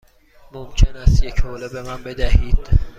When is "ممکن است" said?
0.51-1.23